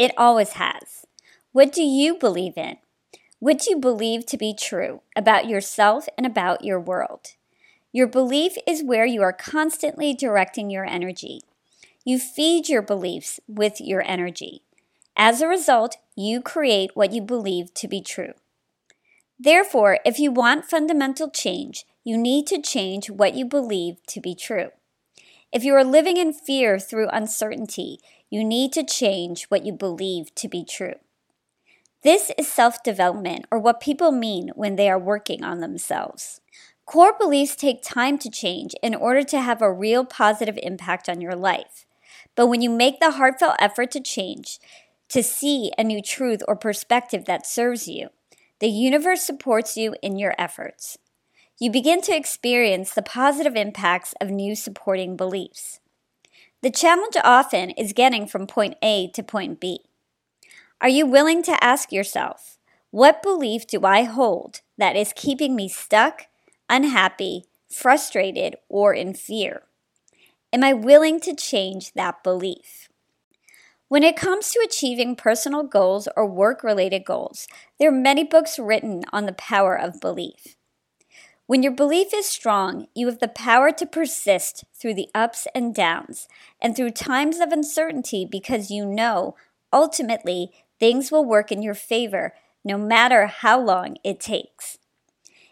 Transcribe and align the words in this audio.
It 0.00 0.12
always 0.16 0.52
has. 0.52 1.04
What 1.52 1.74
do 1.74 1.82
you 1.82 2.14
believe 2.14 2.56
in? 2.56 2.78
What 3.38 3.58
do 3.58 3.70
you 3.70 3.76
believe 3.76 4.24
to 4.26 4.38
be 4.38 4.54
true 4.58 5.02
about 5.14 5.46
yourself 5.46 6.08
and 6.16 6.24
about 6.24 6.64
your 6.64 6.80
world? 6.80 7.34
Your 7.92 8.06
belief 8.06 8.56
is 8.66 8.82
where 8.82 9.04
you 9.04 9.20
are 9.20 9.34
constantly 9.34 10.14
directing 10.14 10.70
your 10.70 10.86
energy. 10.86 11.42
You 12.02 12.18
feed 12.18 12.66
your 12.66 12.80
beliefs 12.80 13.40
with 13.46 13.78
your 13.78 14.02
energy. 14.02 14.62
As 15.18 15.42
a 15.42 15.46
result, 15.46 15.98
you 16.16 16.40
create 16.40 16.92
what 16.96 17.12
you 17.12 17.20
believe 17.20 17.74
to 17.74 17.86
be 17.86 18.00
true. 18.00 18.32
Therefore, 19.38 19.98
if 20.06 20.18
you 20.18 20.32
want 20.32 20.64
fundamental 20.64 21.28
change, 21.28 21.84
you 22.04 22.16
need 22.16 22.46
to 22.46 22.62
change 22.62 23.10
what 23.10 23.34
you 23.34 23.44
believe 23.44 23.96
to 24.06 24.18
be 24.18 24.34
true. 24.34 24.70
If 25.52 25.62
you 25.62 25.74
are 25.74 25.84
living 25.84 26.16
in 26.16 26.32
fear 26.32 26.78
through 26.78 27.08
uncertainty, 27.08 27.98
you 28.30 28.44
need 28.44 28.72
to 28.72 28.84
change 28.84 29.44
what 29.44 29.66
you 29.66 29.72
believe 29.72 30.32
to 30.36 30.48
be 30.48 30.64
true. 30.64 30.94
This 32.02 32.30
is 32.38 32.48
self 32.48 32.82
development, 32.82 33.44
or 33.50 33.58
what 33.58 33.80
people 33.80 34.12
mean 34.12 34.52
when 34.54 34.76
they 34.76 34.88
are 34.88 34.98
working 34.98 35.44
on 35.44 35.60
themselves. 35.60 36.40
Core 36.86 37.14
beliefs 37.18 37.54
take 37.54 37.82
time 37.82 38.18
to 38.18 38.30
change 38.30 38.74
in 38.82 38.94
order 38.94 39.22
to 39.24 39.40
have 39.40 39.60
a 39.60 39.72
real 39.72 40.04
positive 40.04 40.58
impact 40.62 41.08
on 41.08 41.20
your 41.20 41.34
life. 41.34 41.86
But 42.34 42.46
when 42.46 42.62
you 42.62 42.70
make 42.70 43.00
the 43.00 43.12
heartfelt 43.12 43.56
effort 43.58 43.90
to 43.92 44.00
change, 44.00 44.58
to 45.08 45.22
see 45.22 45.72
a 45.76 45.84
new 45.84 46.00
truth 46.00 46.40
or 46.48 46.56
perspective 46.56 47.26
that 47.26 47.46
serves 47.46 47.86
you, 47.86 48.08
the 48.60 48.68
universe 48.68 49.22
supports 49.22 49.76
you 49.76 49.94
in 50.02 50.16
your 50.16 50.34
efforts. 50.38 50.98
You 51.58 51.70
begin 51.70 52.00
to 52.02 52.16
experience 52.16 52.94
the 52.94 53.02
positive 53.02 53.56
impacts 53.56 54.14
of 54.20 54.30
new 54.30 54.54
supporting 54.54 55.16
beliefs. 55.16 55.80
The 56.62 56.70
challenge 56.70 57.16
often 57.24 57.70
is 57.70 57.94
getting 57.94 58.26
from 58.26 58.46
point 58.46 58.76
A 58.82 59.08
to 59.14 59.22
point 59.22 59.60
B. 59.60 59.80
Are 60.80 60.90
you 60.90 61.06
willing 61.06 61.42
to 61.44 61.64
ask 61.64 61.90
yourself, 61.90 62.58
what 62.90 63.22
belief 63.22 63.66
do 63.66 63.84
I 63.86 64.02
hold 64.02 64.60
that 64.76 64.94
is 64.94 65.14
keeping 65.16 65.56
me 65.56 65.68
stuck, 65.68 66.26
unhappy, 66.68 67.46
frustrated, 67.72 68.56
or 68.68 68.92
in 68.92 69.14
fear? 69.14 69.62
Am 70.52 70.62
I 70.62 70.74
willing 70.74 71.18
to 71.20 71.34
change 71.34 71.92
that 71.94 72.22
belief? 72.22 72.88
When 73.88 74.02
it 74.02 74.16
comes 74.16 74.50
to 74.50 74.60
achieving 74.62 75.16
personal 75.16 75.62
goals 75.62 76.08
or 76.14 76.26
work 76.26 76.62
related 76.62 77.04
goals, 77.04 77.48
there 77.78 77.88
are 77.88 77.92
many 77.92 78.22
books 78.22 78.58
written 78.58 79.02
on 79.12 79.24
the 79.24 79.32
power 79.32 79.74
of 79.76 80.00
belief. 80.00 80.56
When 81.50 81.64
your 81.64 81.72
belief 81.72 82.14
is 82.14 82.26
strong, 82.26 82.86
you 82.94 83.08
have 83.08 83.18
the 83.18 83.26
power 83.26 83.72
to 83.72 83.84
persist 83.84 84.62
through 84.72 84.94
the 84.94 85.08
ups 85.16 85.48
and 85.52 85.74
downs 85.74 86.28
and 86.62 86.76
through 86.76 86.92
times 86.92 87.40
of 87.40 87.50
uncertainty 87.50 88.24
because 88.24 88.70
you 88.70 88.86
know 88.86 89.34
ultimately 89.72 90.52
things 90.78 91.10
will 91.10 91.24
work 91.24 91.50
in 91.50 91.60
your 91.60 91.74
favor 91.74 92.34
no 92.64 92.78
matter 92.78 93.26
how 93.26 93.60
long 93.60 93.96
it 94.04 94.20
takes. 94.20 94.78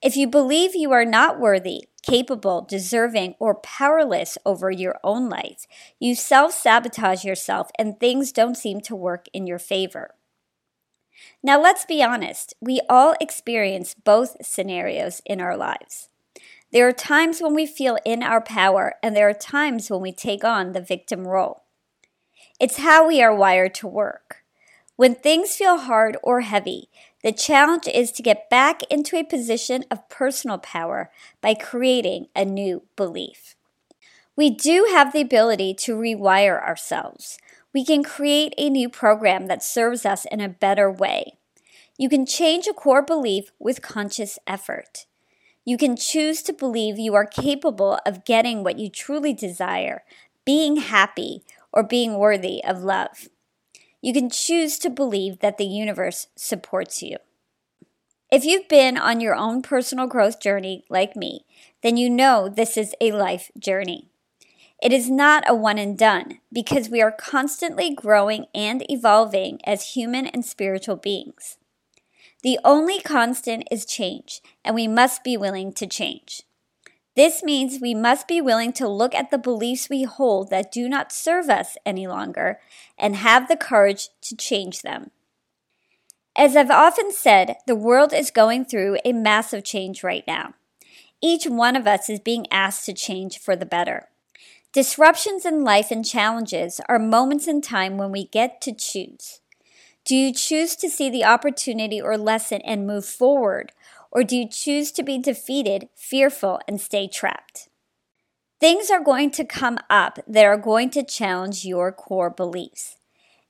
If 0.00 0.16
you 0.16 0.28
believe 0.28 0.76
you 0.76 0.92
are 0.92 1.04
not 1.04 1.40
worthy, 1.40 1.88
capable, 2.02 2.62
deserving, 2.62 3.34
or 3.40 3.56
powerless 3.56 4.38
over 4.46 4.70
your 4.70 5.00
own 5.02 5.28
life, 5.28 5.66
you 5.98 6.14
self 6.14 6.52
sabotage 6.52 7.24
yourself 7.24 7.68
and 7.76 7.98
things 7.98 8.30
don't 8.30 8.56
seem 8.56 8.80
to 8.82 8.94
work 8.94 9.26
in 9.32 9.44
your 9.44 9.58
favor. 9.58 10.14
Now, 11.42 11.60
let's 11.60 11.84
be 11.84 12.02
honest, 12.02 12.54
we 12.60 12.80
all 12.88 13.14
experience 13.20 13.94
both 13.94 14.44
scenarios 14.44 15.22
in 15.24 15.40
our 15.40 15.56
lives. 15.56 16.08
There 16.72 16.86
are 16.86 16.92
times 16.92 17.40
when 17.40 17.54
we 17.54 17.66
feel 17.66 17.98
in 18.04 18.22
our 18.22 18.40
power, 18.40 18.94
and 19.02 19.16
there 19.16 19.28
are 19.28 19.34
times 19.34 19.90
when 19.90 20.00
we 20.00 20.12
take 20.12 20.44
on 20.44 20.72
the 20.72 20.80
victim 20.80 21.26
role. 21.26 21.64
It's 22.60 22.78
how 22.78 23.08
we 23.08 23.22
are 23.22 23.34
wired 23.34 23.74
to 23.76 23.86
work. 23.86 24.44
When 24.96 25.14
things 25.14 25.56
feel 25.56 25.78
hard 25.78 26.18
or 26.22 26.42
heavy, 26.42 26.90
the 27.22 27.32
challenge 27.32 27.88
is 27.88 28.12
to 28.12 28.22
get 28.22 28.50
back 28.50 28.82
into 28.84 29.16
a 29.16 29.24
position 29.24 29.84
of 29.90 30.08
personal 30.08 30.58
power 30.58 31.10
by 31.40 31.54
creating 31.54 32.26
a 32.36 32.44
new 32.44 32.82
belief. 32.96 33.56
We 34.36 34.50
do 34.50 34.88
have 34.90 35.12
the 35.12 35.22
ability 35.22 35.74
to 35.74 35.96
rewire 35.96 36.62
ourselves 36.62 37.38
we 37.72 37.84
can 37.84 38.02
create 38.02 38.54
a 38.58 38.68
new 38.68 38.88
program 38.88 39.46
that 39.46 39.62
serves 39.62 40.04
us 40.04 40.24
in 40.26 40.40
a 40.40 40.48
better 40.48 40.90
way. 40.90 41.38
You 41.96 42.08
can 42.08 42.26
change 42.26 42.66
a 42.66 42.72
core 42.72 43.02
belief 43.02 43.52
with 43.58 43.82
conscious 43.82 44.38
effort. 44.46 45.06
You 45.64 45.76
can 45.76 45.96
choose 45.96 46.42
to 46.42 46.52
believe 46.52 46.98
you 46.98 47.14
are 47.14 47.26
capable 47.26 47.98
of 48.06 48.24
getting 48.24 48.64
what 48.64 48.78
you 48.78 48.88
truly 48.88 49.32
desire, 49.32 50.02
being 50.44 50.76
happy, 50.76 51.44
or 51.72 51.82
being 51.82 52.18
worthy 52.18 52.64
of 52.64 52.82
love. 52.82 53.28
You 54.00 54.12
can 54.12 54.30
choose 54.30 54.78
to 54.78 54.90
believe 54.90 55.40
that 55.40 55.58
the 55.58 55.66
universe 55.66 56.28
supports 56.34 57.02
you. 57.02 57.18
If 58.32 58.44
you've 58.44 58.68
been 58.68 58.96
on 58.96 59.20
your 59.20 59.34
own 59.34 59.60
personal 59.60 60.06
growth 60.06 60.40
journey 60.40 60.84
like 60.88 61.16
me, 61.16 61.44
then 61.82 61.96
you 61.96 62.08
know 62.08 62.48
this 62.48 62.76
is 62.76 62.94
a 63.00 63.12
life 63.12 63.50
journey. 63.58 64.09
It 64.82 64.92
is 64.92 65.10
not 65.10 65.44
a 65.46 65.54
one 65.54 65.78
and 65.78 65.96
done 65.96 66.40
because 66.52 66.88
we 66.88 67.02
are 67.02 67.12
constantly 67.12 67.94
growing 67.94 68.46
and 68.54 68.84
evolving 68.90 69.60
as 69.64 69.94
human 69.94 70.26
and 70.26 70.44
spiritual 70.44 70.96
beings. 70.96 71.58
The 72.42 72.58
only 72.64 73.00
constant 73.00 73.68
is 73.70 73.84
change, 73.84 74.40
and 74.64 74.74
we 74.74 74.88
must 74.88 75.22
be 75.22 75.36
willing 75.36 75.74
to 75.74 75.86
change. 75.86 76.44
This 77.14 77.42
means 77.42 77.80
we 77.80 77.94
must 77.94 78.26
be 78.26 78.40
willing 78.40 78.72
to 78.74 78.88
look 78.88 79.14
at 79.14 79.30
the 79.30 79.36
beliefs 79.36 79.90
we 79.90 80.04
hold 80.04 80.48
that 80.48 80.72
do 80.72 80.88
not 80.88 81.12
serve 81.12 81.50
us 81.50 81.76
any 81.84 82.06
longer 82.06 82.60
and 82.96 83.16
have 83.16 83.48
the 83.48 83.56
courage 83.56 84.08
to 84.22 84.36
change 84.36 84.80
them. 84.80 85.10
As 86.36 86.56
I've 86.56 86.70
often 86.70 87.12
said, 87.12 87.56
the 87.66 87.74
world 87.74 88.14
is 88.14 88.30
going 88.30 88.64
through 88.64 88.98
a 89.04 89.12
massive 89.12 89.64
change 89.64 90.02
right 90.02 90.24
now. 90.26 90.54
Each 91.20 91.44
one 91.44 91.76
of 91.76 91.86
us 91.86 92.08
is 92.08 92.20
being 92.20 92.46
asked 92.50 92.86
to 92.86 92.94
change 92.94 93.38
for 93.38 93.54
the 93.54 93.66
better. 93.66 94.09
Disruptions 94.72 95.44
in 95.44 95.64
life 95.64 95.90
and 95.90 96.04
challenges 96.04 96.80
are 96.88 97.00
moments 97.00 97.48
in 97.48 97.60
time 97.60 97.98
when 97.98 98.12
we 98.12 98.26
get 98.26 98.60
to 98.60 98.72
choose. 98.72 99.40
Do 100.04 100.14
you 100.14 100.32
choose 100.32 100.76
to 100.76 100.88
see 100.88 101.10
the 101.10 101.24
opportunity 101.24 102.00
or 102.00 102.16
lesson 102.16 102.60
and 102.64 102.86
move 102.86 103.04
forward, 103.04 103.72
or 104.12 104.22
do 104.22 104.36
you 104.36 104.48
choose 104.48 104.92
to 104.92 105.02
be 105.02 105.18
defeated, 105.18 105.88
fearful, 105.96 106.60
and 106.68 106.80
stay 106.80 107.08
trapped? 107.08 107.68
Things 108.60 108.90
are 108.90 109.02
going 109.02 109.32
to 109.32 109.44
come 109.44 109.78
up 109.90 110.20
that 110.28 110.44
are 110.44 110.56
going 110.56 110.90
to 110.90 111.02
challenge 111.02 111.64
your 111.64 111.90
core 111.90 112.30
beliefs. 112.30 112.96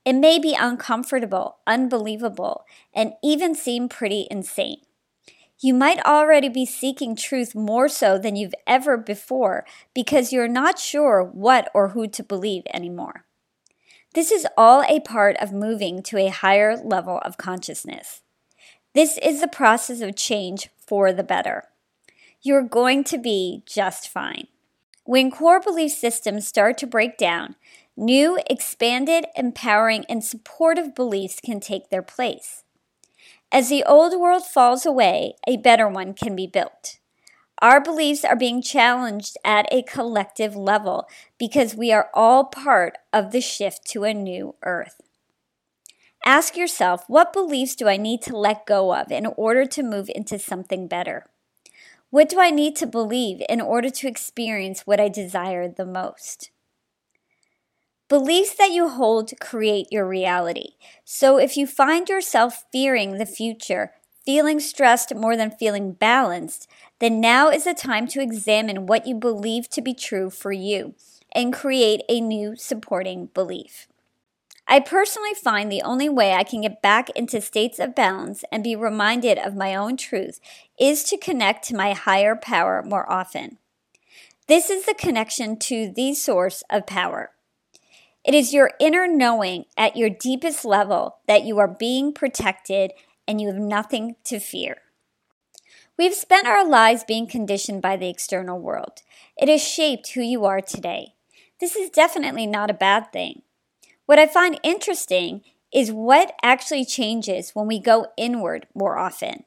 It 0.03 0.13
may 0.13 0.39
be 0.39 0.55
uncomfortable, 0.59 1.57
unbelievable, 1.67 2.65
and 2.95 3.13
even 3.23 3.53
seem 3.53 3.89
pretty 3.89 4.27
insane. 4.31 4.81
You 5.63 5.75
might 5.75 6.03
already 6.03 6.49
be 6.49 6.65
seeking 6.65 7.15
truth 7.15 7.53
more 7.53 7.87
so 7.87 8.17
than 8.17 8.35
you've 8.35 8.55
ever 8.65 8.97
before 8.97 9.63
because 9.93 10.33
you're 10.33 10.47
not 10.47 10.79
sure 10.79 11.23
what 11.23 11.69
or 11.75 11.89
who 11.89 12.07
to 12.07 12.23
believe 12.23 12.63
anymore. 12.73 13.25
This 14.15 14.31
is 14.31 14.47
all 14.57 14.83
a 14.89 14.99
part 15.01 15.37
of 15.37 15.53
moving 15.53 16.01
to 16.03 16.17
a 16.17 16.29
higher 16.29 16.75
level 16.75 17.19
of 17.23 17.37
consciousness. 17.37 18.23
This 18.95 19.19
is 19.19 19.39
the 19.39 19.47
process 19.47 20.01
of 20.01 20.15
change 20.15 20.69
for 20.79 21.13
the 21.13 21.23
better. 21.23 21.65
You're 22.41 22.63
going 22.63 23.03
to 23.05 23.19
be 23.19 23.61
just 23.67 24.09
fine. 24.09 24.47
When 25.03 25.29
core 25.29 25.61
belief 25.61 25.91
systems 25.91 26.47
start 26.47 26.79
to 26.79 26.87
break 26.87 27.17
down, 27.17 27.55
new, 27.95 28.39
expanded, 28.49 29.25
empowering, 29.35 30.05
and 30.09 30.23
supportive 30.23 30.95
beliefs 30.95 31.39
can 31.39 31.59
take 31.59 31.89
their 31.89 32.01
place. 32.01 32.63
As 33.51 33.67
the 33.67 33.83
old 33.83 34.17
world 34.19 34.45
falls 34.45 34.85
away, 34.85 35.33
a 35.45 35.57
better 35.57 35.87
one 35.87 36.13
can 36.13 36.35
be 36.35 36.47
built. 36.47 36.99
Our 37.61 37.81
beliefs 37.81 38.23
are 38.23 38.35
being 38.35 38.61
challenged 38.61 39.37
at 39.43 39.71
a 39.71 39.83
collective 39.83 40.55
level 40.55 41.07
because 41.37 41.75
we 41.75 41.91
are 41.91 42.09
all 42.13 42.45
part 42.45 42.97
of 43.11 43.31
the 43.31 43.41
shift 43.41 43.85
to 43.89 44.03
a 44.03 44.13
new 44.13 44.55
earth. 44.63 45.01
Ask 46.25 46.55
yourself 46.55 47.03
what 47.07 47.33
beliefs 47.33 47.75
do 47.75 47.87
I 47.87 47.97
need 47.97 48.21
to 48.23 48.37
let 48.37 48.65
go 48.65 48.95
of 48.95 49.11
in 49.11 49.25
order 49.25 49.65
to 49.65 49.83
move 49.83 50.09
into 50.13 50.39
something 50.39 50.87
better? 50.87 51.27
What 52.09 52.29
do 52.29 52.39
I 52.39 52.51
need 52.51 52.75
to 52.77 52.87
believe 52.87 53.41
in 53.49 53.59
order 53.59 53.89
to 53.89 54.07
experience 54.07 54.87
what 54.87 54.99
I 54.99 55.07
desire 55.07 55.67
the 55.67 55.85
most? 55.85 56.51
Beliefs 58.11 58.55
that 58.55 58.71
you 58.71 58.89
hold 58.89 59.31
create 59.39 59.87
your 59.89 60.05
reality. 60.05 60.71
So 61.05 61.37
if 61.37 61.55
you 61.55 61.65
find 61.65 62.09
yourself 62.09 62.65
fearing 62.69 63.17
the 63.17 63.25
future, 63.25 63.93
feeling 64.25 64.59
stressed 64.59 65.15
more 65.15 65.37
than 65.37 65.49
feeling 65.51 65.93
balanced, 65.93 66.67
then 66.99 67.21
now 67.21 67.49
is 67.49 67.63
the 67.63 67.73
time 67.73 68.07
to 68.07 68.21
examine 68.21 68.85
what 68.85 69.07
you 69.07 69.15
believe 69.15 69.69
to 69.69 69.81
be 69.81 69.93
true 69.93 70.29
for 70.29 70.51
you 70.51 70.93
and 71.31 71.53
create 71.53 72.01
a 72.09 72.19
new 72.19 72.53
supporting 72.57 73.27
belief. 73.27 73.87
I 74.67 74.81
personally 74.81 75.33
find 75.33 75.71
the 75.71 75.81
only 75.81 76.09
way 76.09 76.33
I 76.33 76.43
can 76.43 76.59
get 76.59 76.81
back 76.81 77.11
into 77.11 77.39
states 77.39 77.79
of 77.79 77.95
balance 77.95 78.43
and 78.51 78.61
be 78.61 78.75
reminded 78.75 79.37
of 79.37 79.55
my 79.55 79.73
own 79.73 79.95
truth 79.95 80.41
is 80.77 81.05
to 81.05 81.17
connect 81.17 81.65
to 81.69 81.77
my 81.77 81.93
higher 81.93 82.35
power 82.35 82.83
more 82.85 83.09
often. 83.09 83.57
This 84.49 84.69
is 84.69 84.85
the 84.85 84.95
connection 84.95 85.57
to 85.59 85.93
the 85.95 86.13
source 86.13 86.61
of 86.69 86.85
power. 86.85 87.31
It 88.23 88.35
is 88.35 88.53
your 88.53 88.71
inner 88.79 89.07
knowing 89.07 89.65
at 89.75 89.97
your 89.97 90.09
deepest 90.09 90.63
level 90.63 91.17
that 91.27 91.43
you 91.43 91.57
are 91.57 91.67
being 91.67 92.13
protected 92.13 92.91
and 93.27 93.41
you 93.41 93.47
have 93.47 93.57
nothing 93.57 94.15
to 94.25 94.39
fear. 94.39 94.77
We've 95.97 96.13
spent 96.13 96.47
our 96.47 96.67
lives 96.67 97.03
being 97.03 97.27
conditioned 97.27 97.81
by 97.81 97.97
the 97.97 98.09
external 98.09 98.59
world. 98.59 99.01
It 99.37 99.49
has 99.49 99.63
shaped 99.63 100.09
who 100.09 100.21
you 100.21 100.45
are 100.45 100.61
today. 100.61 101.13
This 101.59 101.75
is 101.75 101.89
definitely 101.89 102.47
not 102.47 102.69
a 102.69 102.75
bad 102.75 103.11
thing. 103.11 103.43
What 104.05 104.19
I 104.19 104.27
find 104.27 104.59
interesting 104.63 105.41
is 105.73 105.91
what 105.91 106.33
actually 106.43 106.85
changes 106.85 107.51
when 107.51 107.67
we 107.67 107.79
go 107.79 108.07
inward 108.17 108.67
more 108.73 108.97
often. 108.97 109.45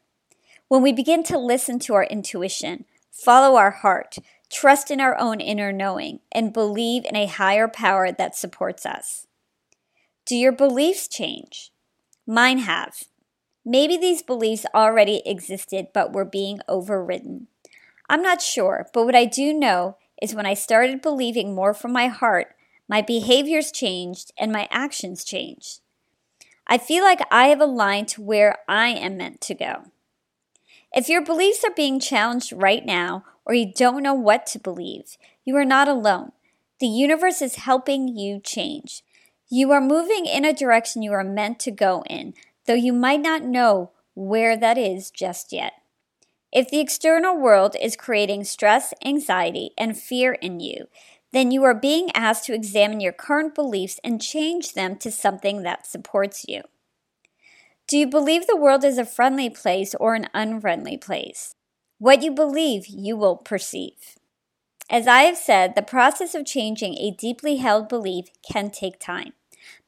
When 0.69 0.83
we 0.83 0.93
begin 0.93 1.23
to 1.25 1.39
listen 1.39 1.79
to 1.81 1.95
our 1.95 2.05
intuition, 2.05 2.85
follow 3.11 3.57
our 3.57 3.71
heart, 3.71 4.17
trust 4.55 4.91
in 4.91 5.01
our 5.01 5.19
own 5.19 5.41
inner 5.41 5.73
knowing, 5.73 6.21
and 6.31 6.53
believe 6.53 7.05
in 7.05 7.17
a 7.17 7.27
higher 7.27 7.67
power 7.67 8.13
that 8.13 8.37
supports 8.37 8.87
us. 8.87 9.27
Do 10.25 10.37
your 10.37 10.53
beliefs 10.53 11.09
change? 11.09 11.73
Mine 12.27 12.59
have. 12.59 13.03
Maybe 13.65 13.97
these 13.97 14.23
beliefs 14.23 14.65
already 14.75 15.23
existed 15.27 15.89
but 15.93 16.13
were 16.13 16.25
being 16.25 16.61
overridden. 16.69 17.49
I'm 18.09 18.23
not 18.23 18.41
sure, 18.41 18.87
but 18.95 19.05
what 19.05 19.17
I 19.17 19.25
do 19.25 19.53
know 19.53 19.97
is 20.23 20.35
when 20.35 20.47
I 20.47 20.55
started 20.55 21.03
believing 21.03 21.55
more 21.55 21.75
from 21.75 21.93
my 21.93 22.07
heart, 22.07 22.55
my 22.89 23.03
behaviors 23.03 23.73
changed 23.73 24.33
and 24.39 24.53
my 24.53 24.69
actions 24.71 25.25
changed. 25.25 25.81
I 26.67 26.79
feel 26.79 27.03
like 27.03 27.21
I 27.31 27.49
have 27.49 27.61
aligned 27.61 28.09
to 28.09 28.23
where 28.23 28.59
I 28.69 28.89
am 28.91 29.17
meant 29.17 29.41
to 29.43 29.55
go. 29.55 29.87
If 30.93 31.09
your 31.09 31.25
beliefs 31.25 31.65
are 31.65 31.75
being 31.75 31.99
challenged 31.99 32.53
right 32.53 32.85
now, 32.87 33.25
or 33.45 33.55
you 33.55 33.73
don't 33.73 34.03
know 34.03 34.15
what 34.15 34.47
to 34.47 34.59
believe, 34.59 35.17
you 35.45 35.57
are 35.57 35.65
not 35.65 35.89
alone. 35.89 36.33
The 36.81 36.87
universe 36.87 37.41
is 37.41 37.57
helping 37.57 38.09
you 38.09 38.41
change. 38.41 39.03
You 39.49 39.71
are 39.73 39.81
moving 39.81 40.27
in 40.27 40.45
a 40.45 40.53
direction 40.53 41.03
you 41.03 41.13
are 41.13 41.25
meant 41.25 41.61
to 41.61 41.71
go 41.71 42.03
in, 42.09 42.35
though 42.67 42.75
you 42.75 42.93
might 42.93 43.21
not 43.21 43.45
know 43.45 43.93
where 44.15 44.57
that 44.57 44.79
is 44.79 45.11
just 45.11 45.53
yet. 45.53 45.75
If 46.53 46.71
the 46.71 46.81
external 46.81 47.37
world 47.37 47.77
is 47.81 47.97
creating 47.97 48.45
stress, 48.45 48.95
anxiety, 49.05 49.71
and 49.77 49.99
fear 49.99 50.35
in 50.35 50.61
you, 50.61 50.87
then 51.33 51.51
you 51.51 51.65
are 51.65 51.75
being 51.75 52.11
asked 52.15 52.45
to 52.45 52.55
examine 52.55 53.01
your 53.01 53.13
current 53.13 53.57
beliefs 53.57 53.99
and 54.05 54.23
change 54.23 54.75
them 54.75 54.97
to 54.99 55.11
something 55.11 55.63
that 55.63 55.85
supports 55.85 56.45
you. 56.47 56.63
Do 57.89 57.99
you 57.99 58.07
believe 58.07 58.47
the 58.47 58.57
world 58.57 58.85
is 58.85 58.99
a 58.99 59.05
friendly 59.05 59.51
place 59.51 59.95
or 59.97 60.15
an 60.15 60.29
unfriendly 60.33 60.97
place? 60.97 61.57
What 62.05 62.23
you 62.23 62.33
believe, 62.33 62.87
you 62.87 63.17
will 63.17 63.37
perceive. 63.37 64.19
As 64.91 65.07
I 65.07 65.23
have 65.23 65.39
said, 65.39 65.75
the 65.75 65.81
process 65.81 66.35
of 66.35 66.45
changing 66.45 66.99
a 66.99 67.11
deeply 67.11 67.57
held 67.57 67.89
belief 67.89 68.27
can 68.47 68.71
take 68.71 69.01
time. 69.01 69.33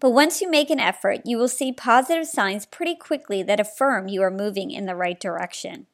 But 0.01 0.13
once 0.13 0.41
you 0.41 0.51
make 0.51 0.71
an 0.71 0.81
effort, 0.81 1.27
you 1.27 1.37
will 1.37 1.47
see 1.47 1.73
positive 1.73 2.27
signs 2.27 2.65
pretty 2.65 2.95
quickly 2.95 3.43
that 3.43 3.61
affirm 3.61 4.09
you 4.09 4.23
are 4.23 4.31
moving 4.31 4.71
in 4.71 4.87
the 4.87 4.95
right 4.95 5.21
direction. 5.21 5.89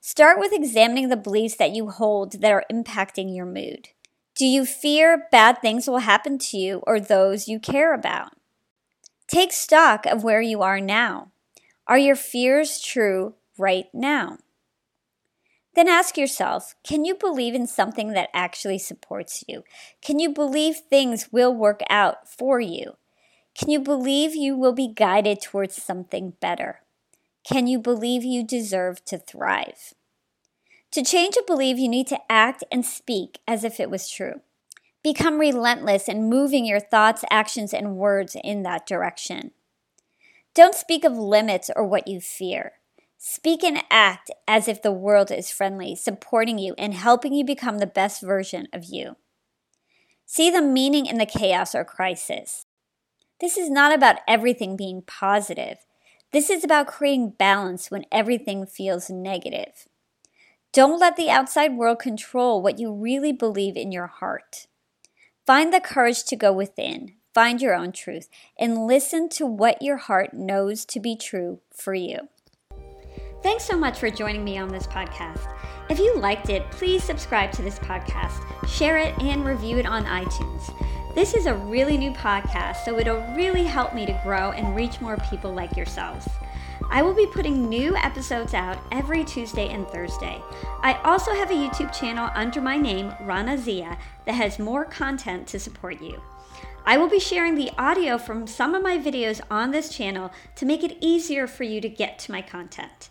Start 0.00 0.40
with 0.40 0.52
examining 0.52 1.08
the 1.08 1.16
beliefs 1.16 1.54
that 1.54 1.70
you 1.70 1.88
hold 1.88 2.40
that 2.40 2.50
are 2.50 2.64
impacting 2.68 3.32
your 3.32 3.46
mood. 3.46 3.90
Do 4.34 4.44
you 4.44 4.66
fear 4.66 5.28
bad 5.30 5.62
things 5.62 5.86
will 5.86 5.98
happen 5.98 6.36
to 6.36 6.58
you 6.58 6.82
or 6.84 6.98
those 6.98 7.46
you 7.46 7.60
care 7.60 7.94
about? 7.94 8.32
Take 9.28 9.52
stock 9.52 10.04
of 10.04 10.24
where 10.24 10.42
you 10.42 10.62
are 10.62 10.80
now. 10.80 11.30
Are 11.86 11.96
your 11.96 12.16
fears 12.16 12.80
true 12.80 13.34
right 13.56 13.86
now? 13.94 14.38
Then 15.76 15.88
ask 15.88 16.16
yourself 16.16 16.74
can 16.82 17.04
you 17.04 17.14
believe 17.14 17.54
in 17.54 17.66
something 17.66 18.12
that 18.12 18.30
actually 18.32 18.78
supports 18.78 19.44
you? 19.46 19.62
Can 20.02 20.18
you 20.18 20.30
believe 20.30 20.76
things 20.76 21.28
will 21.30 21.54
work 21.54 21.82
out 21.90 22.26
for 22.26 22.58
you? 22.58 22.96
Can 23.54 23.70
you 23.70 23.80
believe 23.80 24.34
you 24.34 24.56
will 24.56 24.72
be 24.72 24.92
guided 24.92 25.42
towards 25.42 25.80
something 25.80 26.32
better? 26.40 26.80
Can 27.46 27.66
you 27.66 27.78
believe 27.78 28.24
you 28.24 28.42
deserve 28.42 29.04
to 29.04 29.18
thrive? 29.18 29.92
To 30.92 31.02
change 31.02 31.36
a 31.36 31.44
belief, 31.46 31.76
you 31.78 31.88
need 31.88 32.06
to 32.06 32.20
act 32.30 32.64
and 32.72 32.84
speak 32.84 33.38
as 33.46 33.62
if 33.62 33.78
it 33.78 33.90
was 33.90 34.08
true. 34.08 34.40
Become 35.02 35.38
relentless 35.38 36.08
in 36.08 36.30
moving 36.30 36.64
your 36.64 36.80
thoughts, 36.80 37.22
actions, 37.30 37.74
and 37.74 37.96
words 37.96 38.34
in 38.42 38.62
that 38.62 38.86
direction. 38.86 39.50
Don't 40.54 40.74
speak 40.74 41.04
of 41.04 41.12
limits 41.18 41.70
or 41.76 41.84
what 41.84 42.08
you 42.08 42.20
fear. 42.20 42.72
Speak 43.18 43.64
and 43.64 43.82
act 43.90 44.30
as 44.46 44.68
if 44.68 44.82
the 44.82 44.92
world 44.92 45.30
is 45.30 45.50
friendly, 45.50 45.96
supporting 45.96 46.58
you 46.58 46.74
and 46.76 46.94
helping 46.94 47.32
you 47.32 47.44
become 47.44 47.78
the 47.78 47.86
best 47.86 48.22
version 48.22 48.68
of 48.72 48.84
you. 48.84 49.16
See 50.26 50.50
the 50.50 50.62
meaning 50.62 51.06
in 51.06 51.18
the 51.18 51.26
chaos 51.26 51.74
or 51.74 51.84
crisis. 51.84 52.66
This 53.40 53.56
is 53.56 53.70
not 53.70 53.94
about 53.94 54.20
everything 54.26 54.76
being 54.76 55.02
positive. 55.06 55.78
This 56.32 56.50
is 56.50 56.64
about 56.64 56.88
creating 56.88 57.34
balance 57.38 57.90
when 57.90 58.04
everything 58.10 58.66
feels 58.66 59.08
negative. 59.08 59.86
Don't 60.72 61.00
let 61.00 61.16
the 61.16 61.30
outside 61.30 61.76
world 61.76 61.98
control 61.98 62.60
what 62.60 62.78
you 62.78 62.92
really 62.92 63.32
believe 63.32 63.76
in 63.76 63.92
your 63.92 64.08
heart. 64.08 64.66
Find 65.46 65.72
the 65.72 65.80
courage 65.80 66.24
to 66.24 66.36
go 66.36 66.52
within, 66.52 67.14
find 67.32 67.62
your 67.62 67.74
own 67.74 67.92
truth, 67.92 68.28
and 68.58 68.86
listen 68.86 69.28
to 69.30 69.46
what 69.46 69.80
your 69.80 69.96
heart 69.96 70.34
knows 70.34 70.84
to 70.86 71.00
be 71.00 71.16
true 71.16 71.60
for 71.72 71.94
you. 71.94 72.28
Thanks 73.42 73.64
so 73.64 73.76
much 73.76 73.98
for 73.98 74.10
joining 74.10 74.44
me 74.44 74.58
on 74.58 74.68
this 74.68 74.86
podcast. 74.86 75.46
If 75.88 75.98
you 75.98 76.16
liked 76.16 76.48
it, 76.48 76.68
please 76.70 77.04
subscribe 77.04 77.52
to 77.52 77.62
this 77.62 77.78
podcast, 77.78 78.42
share 78.68 78.98
it, 78.98 79.16
and 79.20 79.44
review 79.44 79.78
it 79.78 79.86
on 79.86 80.04
iTunes. 80.04 80.74
This 81.14 81.34
is 81.34 81.46
a 81.46 81.54
really 81.54 81.96
new 81.96 82.10
podcast, 82.10 82.84
so 82.84 82.98
it'll 82.98 83.22
really 83.34 83.64
help 83.64 83.94
me 83.94 84.04
to 84.04 84.20
grow 84.24 84.50
and 84.50 84.74
reach 84.74 85.00
more 85.00 85.16
people 85.30 85.52
like 85.52 85.76
yourselves. 85.76 86.26
I 86.90 87.02
will 87.02 87.14
be 87.14 87.26
putting 87.26 87.68
new 87.68 87.94
episodes 87.96 88.52
out 88.52 88.78
every 88.90 89.24
Tuesday 89.24 89.68
and 89.68 89.86
Thursday. 89.88 90.40
I 90.82 90.94
also 91.04 91.32
have 91.32 91.50
a 91.50 91.54
YouTube 91.54 91.92
channel 91.92 92.30
under 92.34 92.60
my 92.60 92.76
name, 92.76 93.14
Rana 93.22 93.58
Zia, 93.58 93.96
that 94.24 94.34
has 94.34 94.58
more 94.58 94.84
content 94.84 95.46
to 95.48 95.60
support 95.60 96.02
you. 96.02 96.20
I 96.84 96.96
will 96.96 97.08
be 97.08 97.20
sharing 97.20 97.54
the 97.54 97.70
audio 97.78 98.18
from 98.18 98.46
some 98.46 98.74
of 98.74 98.82
my 98.82 98.98
videos 98.98 99.40
on 99.50 99.70
this 99.70 99.88
channel 99.88 100.32
to 100.56 100.66
make 100.66 100.84
it 100.84 100.98
easier 101.00 101.46
for 101.46 101.64
you 101.64 101.80
to 101.80 101.88
get 101.88 102.18
to 102.20 102.32
my 102.32 102.42
content. 102.42 103.10